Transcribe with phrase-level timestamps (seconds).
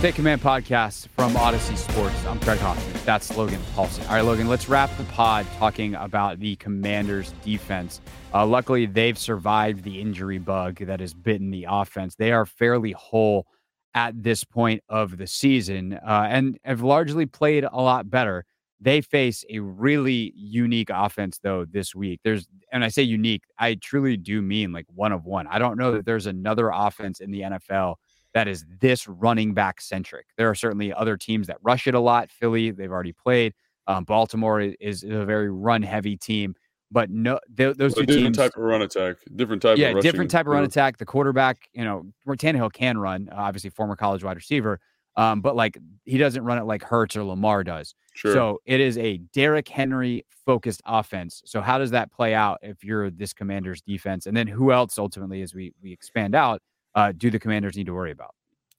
[0.00, 2.24] Take Command podcast from Audacy Sports.
[2.24, 3.02] I'm Craig Hoffman.
[3.04, 4.08] That's Logan Paulsen.
[4.08, 8.00] All right, Logan, let's wrap the pod talking about the Commanders' defense.
[8.32, 12.14] Uh, luckily, they've survived the injury bug that has bitten the offense.
[12.14, 13.48] They are fairly whole
[13.92, 18.44] at this point of the season uh, and have largely played a lot better.
[18.80, 22.20] They face a really unique offense, though, this week.
[22.22, 25.48] There's, and I say unique, I truly do mean like one of one.
[25.48, 27.96] I don't know that there's another offense in the NFL
[28.34, 30.26] that is this running back centric.
[30.36, 32.30] There are certainly other teams that rush it a lot.
[32.30, 33.54] Philly, they've already played.
[33.86, 36.54] Um, Baltimore is, is, a very run heavy team,
[36.90, 38.36] but no, th- those well, two different teams.
[38.36, 39.78] type of run attack, different type.
[39.78, 40.98] Yeah, of different type of run attack.
[40.98, 44.78] The quarterback, you know, Tannehill can run, obviously former college wide receiver,
[45.16, 47.94] um, but like he doesn't run it like Hurts or Lamar does.
[48.14, 48.32] Sure.
[48.32, 51.42] So it is a Derrick Henry focused offense.
[51.46, 54.98] So how does that play out if you're this Commanders defense, and then who else
[54.98, 56.60] ultimately, as we we expand out,
[56.98, 58.34] uh, do the Commanders need to worry about?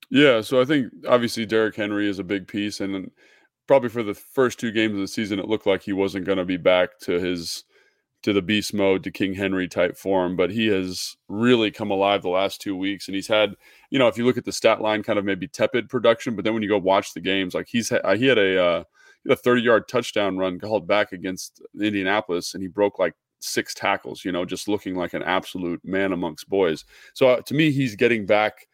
[0.10, 3.10] Yeah, so I think obviously Derrick Henry is a big piece, and
[3.66, 6.38] probably for the first two games of the season, it looked like he wasn't going
[6.38, 7.64] to be back to his
[8.22, 12.22] to the beast mode to King Henry type form, but he has really come alive
[12.22, 13.56] the last two weeks, and he's had
[13.90, 16.44] you know if you look at the stat line, kind of maybe tepid production, but
[16.44, 18.84] then when you go watch the games, like he's had, he had a uh,
[19.24, 23.14] he had a thirty yard touchdown run called back against Indianapolis, and he broke like
[23.40, 26.86] six tackles, you know, just looking like an absolute man amongst boys.
[27.14, 28.68] So uh, to me, he's getting back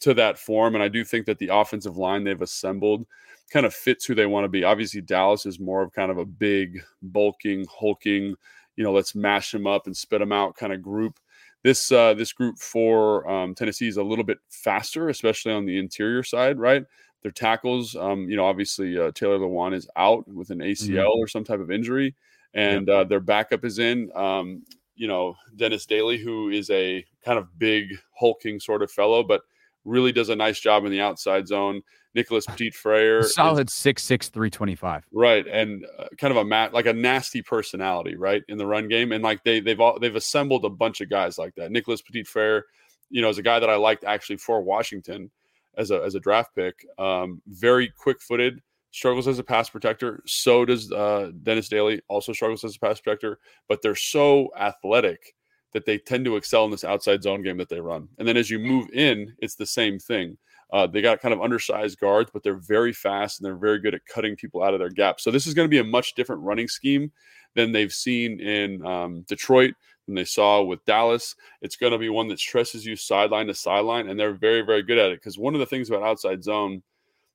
[0.00, 0.74] to that form.
[0.74, 3.06] And I do think that the offensive line they've assembled
[3.52, 4.64] kind of fits who they want to be.
[4.64, 8.34] Obviously, Dallas is more of kind of a big, bulking, hulking,
[8.76, 11.18] you know, let's mash them up and spit them out kind of group.
[11.62, 15.78] This uh, this group for um, Tennessee is a little bit faster, especially on the
[15.78, 16.84] interior side, right?
[17.22, 21.20] Their tackles, um, you know, obviously uh, Taylor Lewan is out with an ACL mm-hmm.
[21.20, 22.16] or some type of injury,
[22.54, 22.96] and yep.
[22.96, 24.10] uh, their backup is in.
[24.14, 24.62] Um,
[24.94, 29.42] you know, Dennis Daly, who is a kind of big hulking sort of fellow, but
[29.84, 31.82] really does a nice job in the outside zone.
[32.14, 36.44] Nicholas Petit Frere, solid six six three twenty five, right, and uh, kind of a
[36.44, 39.98] mat like a nasty personality, right, in the run game, and like they they've all
[39.98, 41.70] they've assembled a bunch of guys like that.
[41.72, 42.66] Nicholas Petit Frere,
[43.10, 45.30] you know, is a guy that I liked actually for Washington
[45.76, 46.86] as a as a draft pick.
[46.98, 48.60] Um, very quick footed,
[48.92, 50.22] struggles as a pass protector.
[50.26, 53.38] So does uh, Dennis Daly, also struggles as a pass protector,
[53.68, 55.34] but they're so athletic
[55.72, 58.06] that they tend to excel in this outside zone game that they run.
[58.18, 60.36] And then as you move in, it's the same thing.
[60.70, 63.94] Uh, they got kind of undersized guards, but they're very fast and they're very good
[63.94, 65.24] at cutting people out of their gaps.
[65.24, 67.10] So this is going to be a much different running scheme
[67.54, 69.74] than they've seen in um, Detroit,
[70.06, 71.34] than they saw with Dallas.
[71.60, 74.82] It's going to be one that stresses you sideline to sideline, and they're very, very
[74.82, 75.20] good at it.
[75.20, 76.82] Because one of the things about outside zone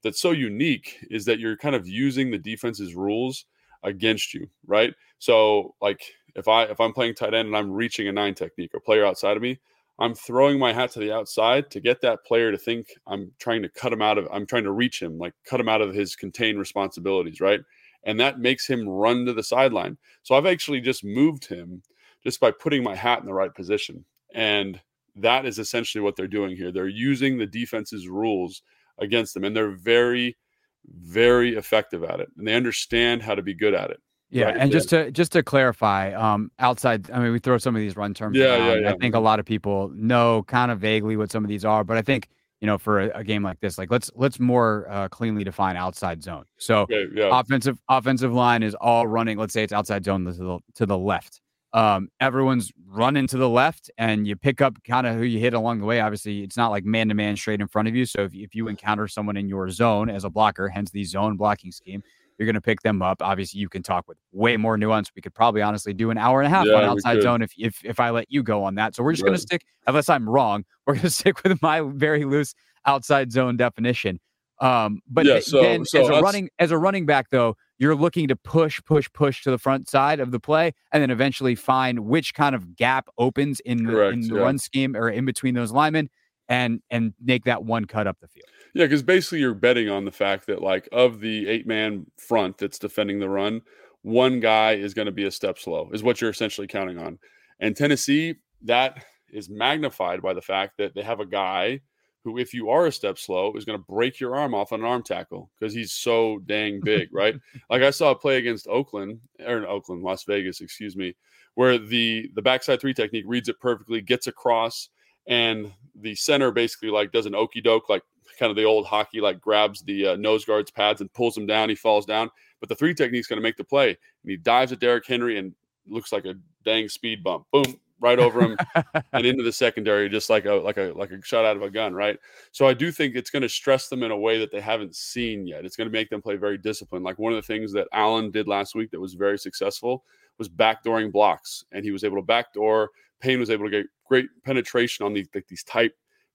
[0.03, 3.45] that's so unique is that you're kind of using the defense's rules
[3.83, 4.93] against you, right?
[5.19, 6.01] So like
[6.35, 9.05] if I if I'm playing tight end and I'm reaching a nine technique or player
[9.05, 9.59] outside of me,
[9.99, 13.63] I'm throwing my hat to the outside to get that player to think I'm trying
[13.63, 15.93] to cut him out of I'm trying to reach him, like cut him out of
[15.93, 17.61] his contained responsibilities, right?
[18.03, 19.97] And that makes him run to the sideline.
[20.23, 21.81] So I've actually just moved him
[22.23, 24.05] just by putting my hat in the right position.
[24.33, 24.79] And
[25.15, 26.71] that is essentially what they're doing here.
[26.71, 28.61] They're using the defense's rules
[28.99, 30.38] against them, and they're very,
[30.85, 32.29] very effective at it.
[32.38, 34.01] And they understand how to be good at it.
[34.29, 34.57] Yeah, right?
[34.57, 37.95] and just to just to clarify, um, outside, I mean, we throw some of these
[37.95, 38.38] run terms.
[38.38, 38.91] Yeah, yeah, yeah.
[38.91, 41.85] I think a lot of people know kind of vaguely what some of these are,
[41.85, 42.27] but I think
[42.59, 45.77] you know for a, a game like this, like let's let's more uh, cleanly define
[45.77, 46.43] outside zone.
[46.57, 47.39] So okay, yeah.
[47.39, 49.38] offensive offensive line is all running.
[49.38, 51.39] Let's say it's outside zone to the to the left.
[51.77, 55.53] Um, everyone's running to the left, and you pick up kind of who you hit
[55.53, 56.00] along the way.
[56.00, 58.06] Obviously, it's not like man to man straight in front of you.
[58.06, 61.38] So if if you encounter someone in your zone as a blocker, hence the zone
[61.38, 62.03] blocking scheme
[62.38, 63.21] you're going to pick them up.
[63.21, 65.12] Obviously, you can talk with way more nuance.
[65.15, 67.51] We could probably honestly do an hour and a half Yeah, on outside zone if,
[67.57, 68.95] if if I let you go on that.
[68.95, 71.81] So we're just going to stick, unless I'm wrong, we're going to stick with my
[71.81, 72.53] very loose
[72.85, 74.19] outside zone definition.
[74.59, 77.95] Um, but Yeah, so- then so as a running as a running back though, you're
[77.95, 81.54] looking to push, push, push to the front side of the play, and then eventually
[81.56, 84.42] find which kind of gap opens in the, Correct, in the yeah.
[84.42, 86.09] run scheme or in between those linemen,
[86.50, 88.48] and and make that one cut up the field.
[88.74, 92.57] Yeah, because basically you're betting on the fact that like of the eight man front
[92.57, 93.62] that's defending the run,
[94.01, 97.19] one guy is going to be a step slow, is what you're essentially counting on.
[97.60, 101.81] And Tennessee, that is magnified by the fact that they have a guy
[102.23, 104.81] who, if you are a step slow, is going to break your arm off on
[104.81, 107.35] an arm tackle because he's so dang big, right?
[107.69, 111.15] like I saw a play against Oakland or in Oakland, Las Vegas, excuse me,
[111.55, 114.89] where the the backside three technique reads it perfectly, gets across,
[115.27, 118.03] and the center basically like does an okey doke, like
[118.37, 121.45] kind of the old hockey, like grabs the uh, nose guard's pads and pulls him
[121.45, 121.69] down.
[121.69, 122.29] He falls down,
[122.59, 123.97] but the three technique's going to make the play, and
[124.31, 125.53] he dives at Derrick Henry and
[125.87, 126.35] looks like a
[126.65, 128.57] dang speed bump, boom, right over him
[129.13, 131.69] and into the secondary, just like a like a like a shot out of a
[131.69, 132.17] gun, right?
[132.51, 134.95] So I do think it's going to stress them in a way that they haven't
[134.95, 135.65] seen yet.
[135.65, 137.05] It's going to make them play very disciplined.
[137.05, 140.03] Like one of the things that Allen did last week that was very successful
[140.38, 142.89] was backdooring blocks, and he was able to backdoor.
[143.19, 145.91] Payne was able to get great penetration on these like these tight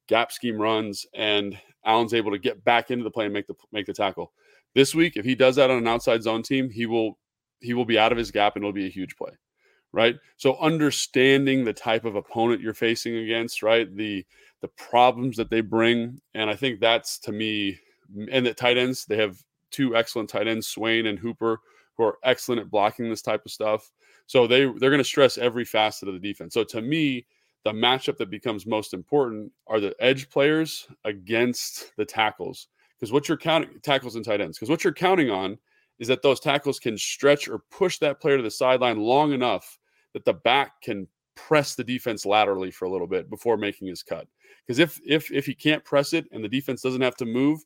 [0.08, 3.54] gap scheme runs, and Allen's able to get back into the play and make the
[3.70, 4.32] make the tackle.
[4.74, 7.18] This week, if he does that on an outside zone team, he will
[7.60, 9.30] he will be out of his gap and it'll be a huge play
[9.92, 10.16] right?
[10.36, 13.94] So understanding the type of opponent you're facing against right?
[13.94, 14.24] The
[14.60, 17.76] the problems that they bring and i think that's to me
[18.30, 19.42] and the tight ends they have
[19.72, 21.58] two excellent tight ends Swaim and hooper
[21.96, 23.90] who are excellent at blocking this type of stuff.
[24.26, 26.54] So they they're going to stress every facet of the defense.
[26.54, 27.26] So to me
[27.64, 32.66] the matchup that becomes most important are the edge players against the tackles.
[32.98, 35.58] Because what you're counting tackles and tight ends because what you're counting on
[35.98, 39.78] is that those tackles can stretch or push that player to the sideline long enough
[40.14, 44.02] that the back can press the defense laterally for a little bit before making his
[44.02, 44.26] cut.
[44.66, 47.64] Because if if if he can't press it and the defense doesn't have to move,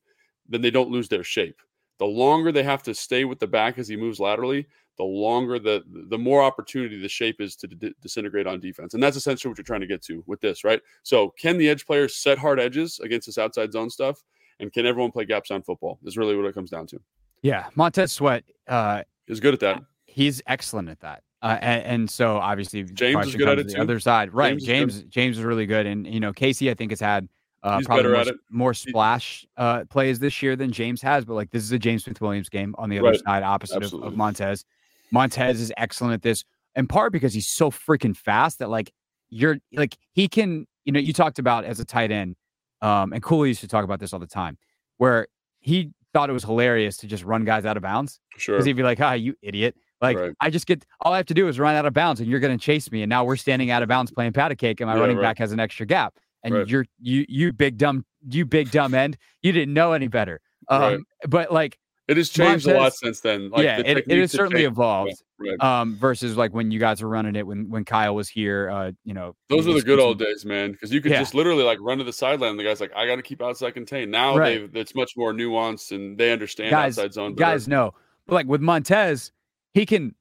[0.48, 1.60] then they don't lose their shape.
[1.98, 4.66] The longer they have to stay with the back as he moves laterally,
[4.98, 8.94] the longer the the more opportunity the shape is to d- disintegrate on defense.
[8.94, 10.80] And that's essentially what you're trying to get to with this, right?
[11.02, 14.22] So can the edge players set hard edges against this outside zone stuff?
[14.60, 15.98] And can everyone play gaps on football?
[16.04, 17.00] Is really what it comes down to.
[17.42, 19.82] Yeah, Montez Sweat, uh, Is good at that.
[20.06, 21.22] he's excellent at that.
[21.42, 23.80] Uh, and, and so obviously James is good at it the too.
[23.80, 24.58] other side, right?
[24.58, 27.28] James is James James is really good, and you know Casey I think has had
[27.62, 31.24] uh, He's probably more, more splash uh, plays this year than James has.
[31.24, 33.20] But like this is a James Smith Williams game on the other Right.
[33.24, 34.64] side, opposite of, of Montez.
[35.10, 36.44] Montez is excellent at this,
[36.74, 38.92] in part because he's so freaking fast that like
[39.30, 40.66] you're like he can.
[40.84, 42.36] You know, you talked about as a tight end,
[42.80, 44.56] um, and Cooley used to talk about this all the time,
[44.98, 45.26] where
[45.60, 48.54] he thought it was hilarious to just run guys out of bounds Sure.
[48.54, 50.32] because he'd be like, "Ah, you idiot!" Like Right.
[50.40, 52.40] I just get all I have to do is run out of bounds, and you're
[52.40, 53.02] going to chase me.
[53.02, 55.16] And now we're standing out of bounds playing pat a cake, and my Yeah, running
[55.16, 55.22] right.
[55.22, 56.14] back has an extra gap.
[56.44, 56.68] And Right.
[56.68, 59.16] you're you you big dumb you big dumb end.
[59.42, 60.40] You didn't know any better.
[60.68, 61.04] Um.
[61.28, 61.78] But like,
[62.08, 63.50] It has changed a lot since then.
[63.50, 64.72] Like yeah, the it, it has certainly changed.
[64.74, 65.22] evolved.
[65.38, 65.60] Right.
[65.60, 68.70] Um, versus like when you guys were running it when when Kyle was here.
[68.70, 70.72] Uh, you know, Those were the good old days, man.
[70.72, 71.18] Because you could Yeah.
[71.20, 72.50] just literally like run to the sideline.
[72.50, 74.72] And the guy's like, "I got to keep outside contain." Now Right.
[74.72, 77.34] they it's much more nuanced and they understand Guys- outside zone.
[77.34, 77.52] better.
[77.52, 77.92] Guys know,
[78.26, 79.32] but like with Montez,
[79.76, 80.14] he can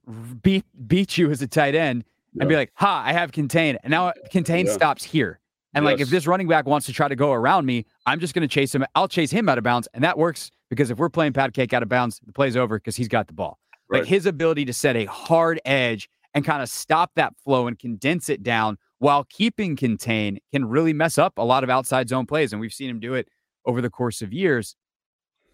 [0.44, 2.04] beat beat you as a tight end
[2.38, 4.74] and be like, "Ha, I have contain," and now contain Yeah.
[4.74, 5.40] stops here.
[5.74, 8.34] And like, if this running back wants to try to go around me, I'm just
[8.34, 8.84] going to chase him.
[8.96, 11.74] I'll chase him out of bounds, and that works because if we're playing pat cake
[11.74, 13.58] out of bounds, the play's over because he's got the ball.
[13.90, 17.80] Like his ability to set a hard edge and kind of stop that flow and
[17.80, 22.26] condense it down while keeping contain can really mess up a lot of outside zone
[22.26, 23.30] plays, and we've seen him do it
[23.66, 24.76] over the course of years.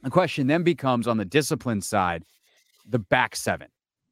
[0.01, 2.23] The question then becomes on the discipline side,
[2.87, 3.67] the back seven.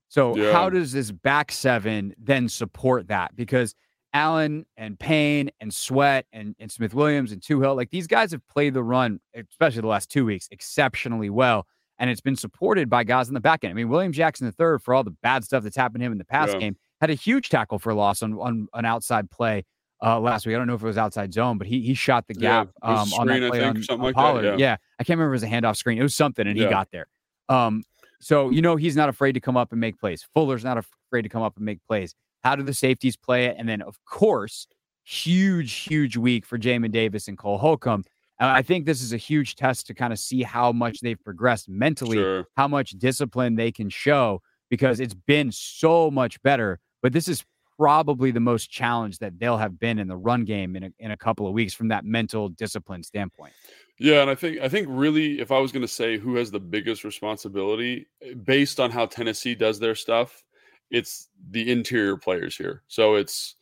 [0.10, 0.52] So Yeah.
[0.52, 3.36] how does this back seven then support that?
[3.36, 3.74] Because
[4.14, 8.46] Allen and Payne and Sweat and, and Smith Williams and Toohill, like these guys have
[8.48, 11.68] played the run, especially the last two weeks, exceptionally well.
[12.00, 13.72] And it's been supported by guys in the back end.
[13.72, 16.18] I mean, William Jackson III, for all the bad stuff that's happened to him in
[16.18, 16.60] the past Yeah.
[16.60, 19.64] game, had a huge tackle for loss on, on an outside play
[20.02, 20.56] uh, last week.
[20.56, 22.90] I don't know if it was outside zone, but he he shot the gap a
[22.90, 24.60] um, on that play think, on, on like that, Pollard.
[24.60, 24.78] yeah.
[24.98, 25.98] I can't remember if it was a handoff screen.
[26.00, 27.08] It was something, and he got there.
[27.50, 27.84] Um,
[28.22, 30.26] so you know he's not afraid to come up and make plays.
[30.34, 32.16] Fuller's not afraid to come up and make plays.
[32.44, 33.56] How do the safeties play it?
[33.58, 34.68] And then of course,
[35.04, 38.04] huge, huge week for Jamin Davis and Cole Holcomb.
[38.40, 41.22] Uh, I think this is a huge test to kind of see how much they've
[41.22, 42.46] progressed mentally, Sure.
[42.56, 46.80] how much discipline they can show because it's been so much better.
[47.02, 47.44] But this is
[47.80, 51.12] probably the most challenged that they'll have been in the run game in a, in
[51.12, 53.54] a couple of weeks from that mental discipline standpoint.
[53.98, 56.52] Yeah, and I think I think really, if I was going to say who has
[56.52, 60.44] the biggest responsibility, eh, based on how Tennessee does their stuff,
[60.92, 62.84] it's the interior players here.
[62.88, 63.56] So it's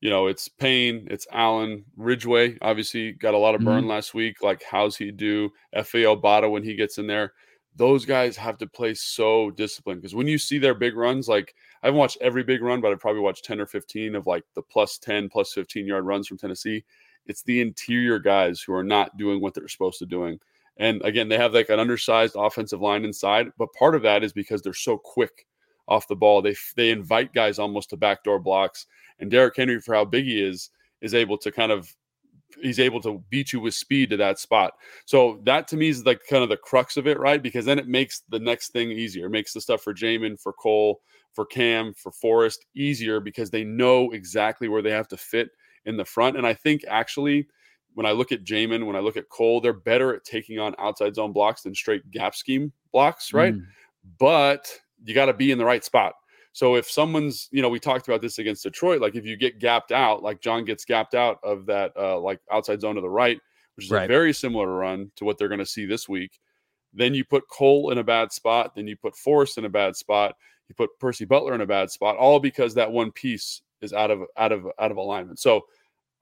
[0.00, 2.58] you know it's Payne, it's Allen, Ridgeway.
[2.62, 3.90] Obviously, got a lot of burn mm-hmm.
[3.90, 4.42] last week.
[4.42, 5.50] Like, how's he do?
[5.74, 7.32] Efe Obada when he gets in there.
[7.76, 11.54] Those guys have to play so disciplined because when you see their big runs, like
[11.82, 14.44] I haven't watched every big run, but I've probably watched 10 or 15 of like
[14.54, 16.84] the plus 10, plus 15 yard runs from Tennessee
[17.28, 20.38] it's the interior guys who are not doing what they're supposed to doing.
[20.78, 24.32] And again, they have like an undersized offensive line inside, but part of that is
[24.32, 25.46] because they're so quick
[25.88, 26.42] off the ball.
[26.42, 28.86] They they invite guys almost to backdoor blocks.
[29.18, 31.94] And Derrick Henry, for how big he is, is able to kind of
[32.62, 34.74] he's able to beat you with speed to that spot.
[35.04, 37.42] So that to me is like kind of the crux of it, right?
[37.42, 39.26] Because then it makes the next thing easier.
[39.26, 41.00] It makes the stuff for Jamin, for Cole,
[41.32, 45.50] for Cam, for Forrest easier because they know exactly where they have to fit
[45.84, 46.36] in the front.
[46.36, 47.46] And I think actually,
[47.94, 50.74] when I look at Jamin, when I look at Cole, they're better at taking on
[50.78, 53.54] outside zone blocks than straight gap scheme blocks, right?
[53.54, 53.64] Mm.
[54.18, 54.70] But
[55.04, 56.14] you got to be in the right spot.
[56.56, 59.58] So if someone's, you know, we talked about this against Detroit, like if you get
[59.58, 63.10] gapped out, like John gets gapped out of that, uh, like outside zone to the
[63.10, 63.38] right,
[63.74, 64.04] which is right.
[64.04, 66.40] a very similar run to what they're going to see this week.
[66.94, 68.74] Then you put Cole in a bad spot.
[68.74, 70.34] Then you put Forrest in a bad spot.
[70.70, 74.10] You put Percy Butler in a bad spot, all because that one piece is out
[74.10, 75.38] of out of out of alignment.
[75.38, 75.66] So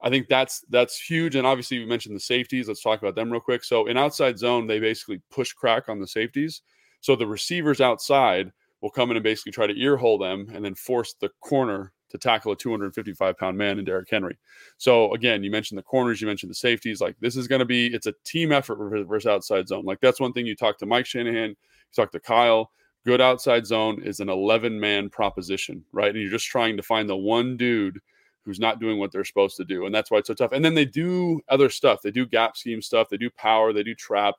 [0.01, 1.37] I think that's that's huge.
[1.37, 2.67] And obviously, we mentioned the safeties.
[2.67, 3.63] Let's talk about them real quick.
[3.63, 6.61] So in outside zone, they basically push crack on the safeties.
[6.99, 8.51] So the receivers outside
[8.85, 11.91] will come in and basically try to ear hole them and then force the corner
[12.07, 14.37] to tackle a 255 pound man in Derrick Henry.
[14.77, 17.01] So again, you mentioned the corners, you mentioned the safeties.
[17.01, 18.77] Like this is going to be it's a team effort
[19.07, 19.85] versus outside zone.
[19.85, 21.55] Like that's one thing you talk to Mike Shanahan, you
[21.95, 22.69] talk to Kyle.
[23.07, 26.11] Good outside zone is an 11 man proposition, right?
[26.11, 27.97] And you're just trying to find the one dude
[28.43, 29.87] who's not doing what they're supposed to do.
[29.87, 30.51] And that's why it's so tough.
[30.51, 32.03] And then they do other stuff.
[32.03, 34.35] They do gap scheme stuff, they do power, they do trap.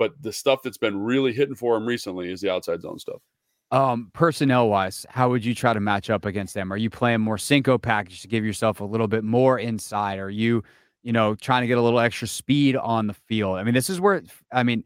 [0.00, 3.22] But the stuff that's been really hitting for them recently is the outside zone stuff.
[3.74, 6.72] Um, personnel wise, how would you try to match up against them?
[6.72, 10.20] Are you playing more Cinco package to give yourself a little bit more inside?
[10.20, 10.62] Are you,
[11.02, 13.58] you know, trying to get a little extra speed on the field?
[13.58, 14.84] I mean, this is where I mean,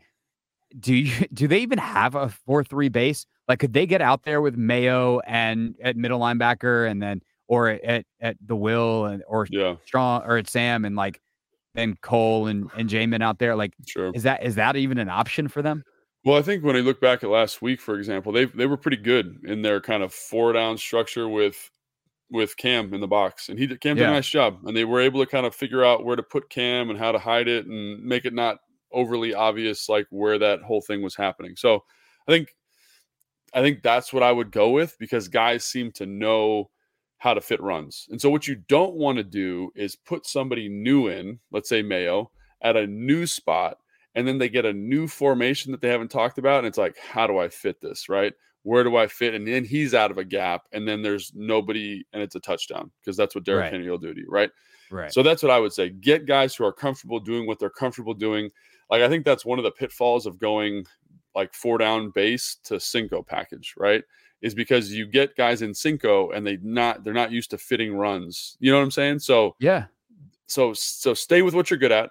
[0.80, 3.26] do you do they even have a four three base?
[3.47, 7.68] Like, could they get out there with Mayo and at middle linebacker and then or
[7.68, 9.76] at at the will and or yeah.
[9.85, 11.21] strong or at Sam and like
[11.75, 13.54] then Cole and and Jamin out there.
[13.54, 14.12] Like, sure.
[14.14, 15.85] is that is that even an option for them?
[16.28, 18.76] Well, I think when I look back at last week, for example, they they were
[18.76, 21.70] pretty good in their kind of four down structure with
[22.30, 24.11] with Cam in the box, and he Cam did yeah.
[24.11, 26.50] a nice job, and they were able to kind of figure out where to put
[26.50, 28.58] Cam and how to hide it and make it not
[28.92, 31.56] overly obvious like where that whole thing was happening.
[31.56, 31.82] So
[32.28, 32.54] I think
[33.54, 36.68] I think that's what I would go with because guys seem to know
[37.16, 38.06] how to fit runs.
[38.11, 41.80] And so what you don't want to do is put somebody new in, let's say
[41.80, 42.30] Mayo,
[42.61, 43.78] at a new spot
[44.18, 46.98] and then they get a new formation that they haven't talked about and it's like
[46.98, 48.32] how do I fit this, right?
[48.64, 49.32] Where do I fit?
[49.32, 52.90] And then he's out of a gap and then there's nobody and it's a touchdown
[53.00, 53.72] because that's what Derrick right.
[53.72, 54.50] Henry will do to you, right?
[54.90, 55.12] Right.
[55.12, 55.90] So that's what I would say.
[55.90, 58.50] Get guys who are comfortable doing what they're comfortable doing.
[58.90, 60.84] Like I think that's one of the pitfalls of going
[61.37, 64.02] like four down base to Cinco package, right?
[64.42, 67.96] Is because you get guys in Cinco and they not they're not used to fitting
[67.96, 68.56] runs.
[68.58, 69.20] You know what I'm saying?
[69.20, 69.84] So yeah.
[70.48, 72.10] So so stay with what you're good at.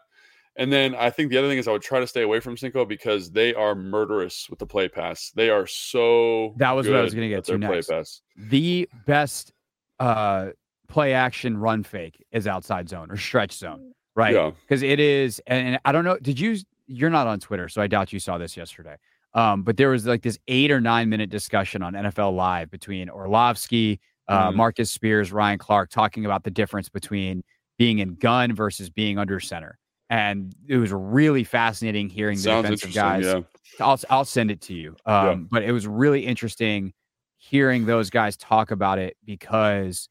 [0.57, 2.57] And then I think the other thing is I would try to stay away from
[2.57, 5.31] Cinco because they are murderous with the play pass.
[5.35, 7.87] They are so that was what I was going to get to next.
[7.87, 8.21] Play pass.
[8.35, 9.53] The best
[9.99, 10.49] uh,
[10.87, 14.33] play action run fake is outside zone or stretch zone, right?
[14.33, 14.51] Yeah.
[14.61, 16.17] Because it is, and I don't know.
[16.17, 16.57] Did you?
[16.87, 18.95] You're not on Twitter, so I doubt you saw this yesterday.
[19.33, 23.09] Um, but there was like this eight or nine minute discussion on NFL Live between
[23.09, 24.57] Orlovsky, uh, mm-hmm.
[24.57, 27.43] Marcus Spears, Ryan Clark, talking about the difference between
[27.77, 29.77] being in gun versus being under center.
[30.09, 33.25] And it was really fascinating hearing the defensive guys.
[33.25, 33.41] Yeah.
[33.79, 34.95] I'll I'll send it to you.
[35.05, 35.35] Um, yeah.
[35.51, 36.93] But it was really interesting
[37.37, 40.09] hearing those guys talk about it because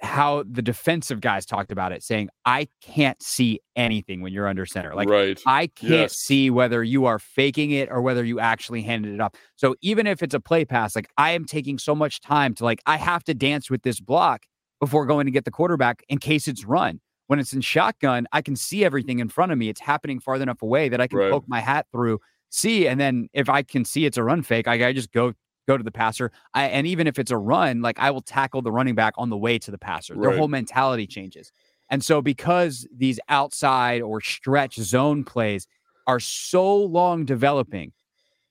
[0.00, 4.66] how the defensive guys talked about it, saying, I can't see anything when you're under
[4.66, 4.94] center.
[4.94, 5.40] Like, right.
[5.46, 6.16] I can't yes.
[6.16, 9.32] see whether you are faking it or whether you actually handed it off.
[9.56, 12.64] So even if it's a play pass, like I am taking so much time to
[12.64, 14.44] like, I have to dance with this block
[14.80, 17.00] before going to get the quarterback in case it's run.
[17.28, 19.68] When it's in shotgun, I can see everything in front of me.
[19.68, 21.30] It's happening far enough away that I can right.
[21.30, 22.20] poke my hat through,
[22.50, 25.34] see, and then if I can see it's a run fake, I, I just go
[25.68, 26.32] go to the passer.
[26.54, 29.28] I, and even if it's a run, like I will tackle the running back on
[29.28, 30.14] the way to the passer.
[30.14, 30.22] Right.
[30.22, 31.52] Their whole mentality changes.
[31.90, 35.66] And so, because these outside or stretch zone plays
[36.06, 37.92] are so long developing,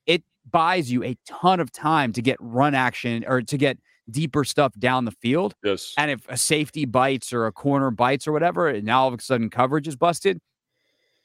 [0.06, 3.78] it buys you a ton of time to get run action or to get
[4.10, 5.54] deeper stuff down the field.
[5.62, 5.94] Yes.
[5.96, 9.18] And if a safety bites or a corner bites or whatever, and now all of
[9.18, 10.40] a sudden coverage is busted,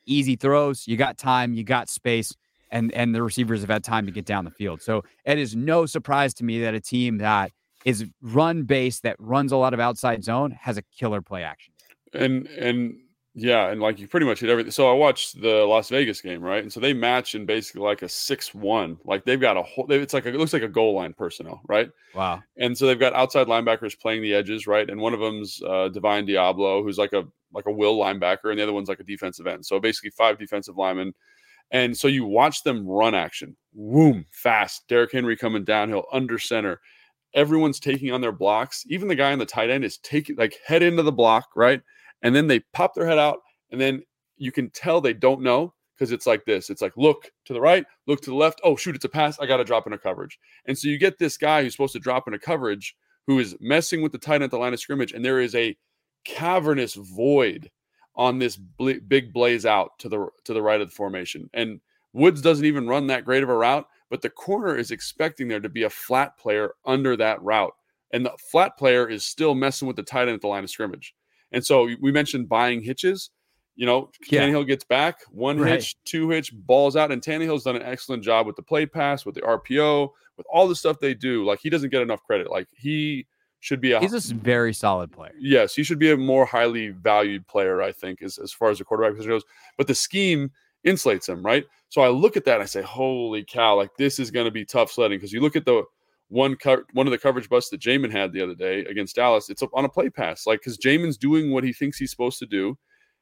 [0.06, 0.88] easy throws.
[0.88, 2.36] You got time, you got space,
[2.72, 4.82] and and the receivers have had time to get down the field.
[4.82, 7.52] So it is no surprise to me that a team that
[7.86, 11.74] is run based that runs a lot of outside zone has a killer play action.
[12.14, 12.96] And and
[13.36, 14.72] yeah, and like you pretty much hit everything.
[14.72, 16.62] So I watched the Las Vegas game, right?
[16.62, 18.98] And so they match in basically like a six-one.
[19.06, 19.92] Like they've got a whole.
[19.92, 21.90] It's like a, it looks like a goal line personnel, right?
[22.14, 22.44] Wow.
[22.58, 24.88] And so they've got outside linebackers playing the edges, right?
[24.88, 28.60] And one of them's uh, Divine Deablo, who's like a like a will linebacker, and
[28.60, 29.66] the other one's like a defensive end.
[29.66, 31.14] So basically five defensive linemen.
[31.72, 34.88] And so you watch them run action, whoom, fast.
[34.88, 36.80] Derrick Henry coming downhill under center.
[37.34, 38.86] Everyone's taking on their blocks.
[38.90, 41.82] Even the guy on the tight end is taking like head into the block, right?
[42.24, 43.40] And then they pop their head out
[43.72, 44.02] and then
[44.38, 47.62] you can tell they don't know because it's like this it's like look to the
[47.62, 49.98] right look to the left oh shoot it's a pass i gotta drop in a
[49.98, 50.40] coverage.
[50.66, 52.96] And so you get this guy who's supposed to drop in a coverage
[53.28, 55.56] who is messing with the tight end at the line of scrimmage and there is
[55.56, 55.78] a
[56.26, 57.70] cavernous void
[58.16, 61.50] on this bl- big blaze out to the to the right of the formation.
[61.54, 61.80] And
[62.14, 65.60] woods doesn't even run that great of a route but the corner is expecting there
[65.60, 67.74] to be a flat player under that route.
[68.12, 70.70] And the flat player is still messing with the tight end at the line of
[70.70, 71.16] scrimmage
[71.54, 73.30] and so we mentioned buying hitches.
[73.76, 74.42] You know, yeah.
[74.42, 75.74] Tannehill gets back, one right.
[75.74, 79.26] hitch, two hitch, balls out, and Tannehill's done an excellent job with the play pass,
[79.26, 81.44] with the RPO, with all the stuff they do.
[81.44, 82.52] Like he doesn't get enough credit.
[82.52, 83.26] Like he
[83.62, 85.32] should be a he's a very solid player.
[85.40, 88.78] Yes, he should be a more highly valued player, I think, as, as far as
[88.78, 89.46] the quarterback position goes.
[89.78, 90.52] But the scheme
[90.86, 91.66] insulates him, right?
[91.90, 94.52] So I look at that and I say, holy cow, like this is going to
[94.52, 95.84] be tough sledding because you look at the
[96.34, 99.52] one co- one of the coverage busts that Jamin had the other day against Dallas.
[99.52, 102.48] It's on a play pass, like because Jamin's doing what he thinks he's supposed to
[102.48, 102.76] do,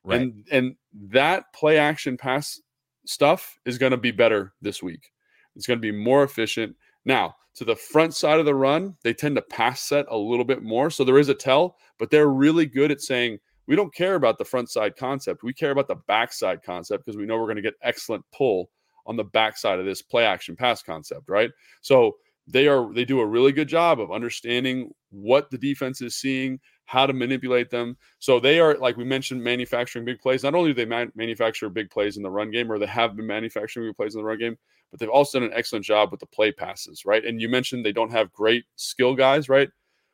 [0.05, 0.21] right.
[0.21, 0.75] and and
[1.09, 2.61] that play action pass
[3.05, 5.11] stuff is going to be better this week.
[5.57, 6.77] It's going to be more efficient.
[7.03, 10.45] Now to the front side of the run, they tend to pass set a little
[10.45, 13.39] bit more, so there is a tell, but they're really good at saying.
[13.67, 15.43] We don't care about the front side concept.
[15.43, 18.69] We care about the backside concept because we know we're going to get excellent pull
[19.05, 21.51] on the backside of this play action pass concept, right?
[21.79, 22.15] So
[22.47, 26.59] they are they do a really good job of understanding what the defense is seeing
[26.85, 27.95] how to manipulate them.
[28.19, 30.43] So they are like we mentioned manufacturing big plays.
[30.43, 33.15] Not only do they man- manufacture big plays in the run game or they have
[33.15, 34.57] been manufacturing big plays in the run game
[34.89, 37.23] but they've also done an excellent job with the play passes right?
[37.23, 39.69] And you mentioned they don't have great skill guys right?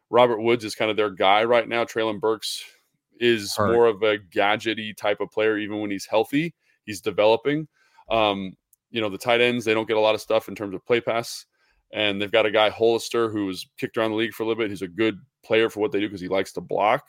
[0.10, 1.84] Robert woods is kind of their guy right now.
[1.84, 2.64] Treylon burks
[3.20, 3.74] is Hurt.
[3.74, 6.54] more of a gadgety type of player even when he's healthy
[6.86, 7.68] he's developing.
[8.12, 8.54] Um
[8.92, 10.86] you know the tight ends they don't get a lot of stuff in terms of
[10.86, 11.46] play pass
[11.94, 14.62] and they've got a guy Hollister who was kicked around the league for a little
[14.62, 14.70] bit.
[14.70, 17.08] He's a good player for what they do because he likes to block.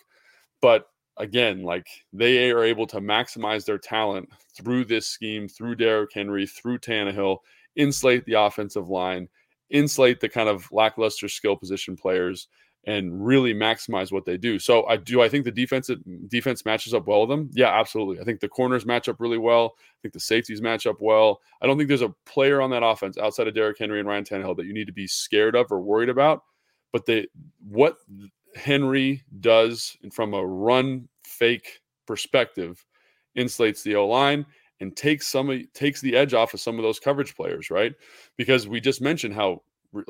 [0.61, 0.87] But
[1.17, 6.47] again, like they are able to maximize their talent through this scheme, through Derrick Henry,
[6.47, 7.39] through Tannehill,
[7.77, 9.29] insulate the offensive line,
[9.71, 12.49] insulate the kind of lackluster skill position players,
[12.89, 14.59] and really maximize what they do.
[14.59, 15.91] So I do I think the defense
[16.29, 17.51] defense matches up well with them.
[17.53, 18.19] Yeah, absolutely.
[18.19, 19.75] I think the corners match up really well.
[19.77, 21.43] I think the safeties match up well.
[21.61, 24.25] I don't think there's a player on that offense outside of Derrick Henry and Ryan
[24.25, 26.45] Tannehill that you need to be scared of or worried about.
[26.91, 27.27] But they
[27.69, 27.99] what
[28.57, 32.87] Henry does from a run fake perspective
[33.37, 34.47] insulates the O line
[34.81, 37.93] and takes some takes the edge off of some of those coverage players, right?
[38.39, 39.61] Because we just mentioned how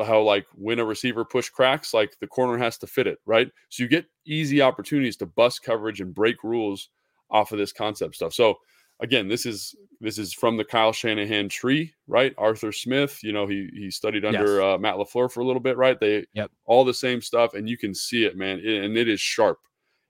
[0.04, 3.50] how like when a receiver push cracks, like the corner has to fit it, right?
[3.68, 6.90] So you get easy opportunities to bust coverage and break rules
[7.30, 8.34] off of this concept stuff.
[8.34, 8.58] So
[9.00, 12.34] again, this is this is from the Kyle Shanahan tree, right?
[12.38, 14.64] Arthur Smith, you know, he he studied under yes.
[14.64, 15.98] uh, Matt LaFleur for a little bit, right?
[15.98, 16.50] They yep.
[16.64, 19.58] all the same stuff, and you can see it, man, it, and it is sharp.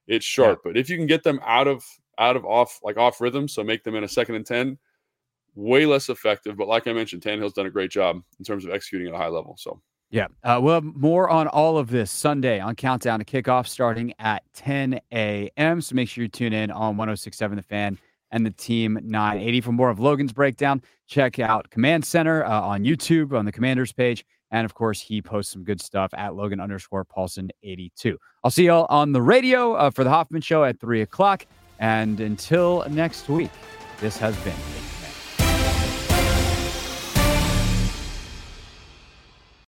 [0.07, 0.72] It's sharp, yep.
[0.72, 1.85] but if you can get them out of
[2.18, 4.78] out of off like off rhythm, so make them in a second and ten,
[5.54, 6.56] way less effective.
[6.56, 9.18] But like I mentioned, Tannehill's done a great job in terms of executing at a
[9.18, 9.56] high level.
[9.58, 9.80] So.
[10.11, 10.28] Yeah.
[10.42, 14.42] Uh, we'll have more on all of this Sunday on Countdown to Kickoff starting at
[14.54, 15.80] 10 a.m.
[15.82, 17.98] So make sure you tune in on 1067 The Fan
[18.30, 19.61] and the Team 980.
[19.61, 23.92] For more of Logan's breakdown, check out Command Center uh, on YouTube on the Commanders
[23.92, 24.24] page.
[24.50, 28.16] And of course, he posts some good stuff at Logan underscore Paulsen 82.
[28.42, 31.44] I'll see y'all on the radio uh, for the Hoffman Show at 3 o'clock.
[31.78, 33.50] And until next week,
[34.00, 34.54] this has been